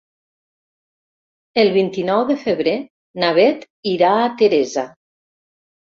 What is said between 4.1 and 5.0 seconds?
a Teresa.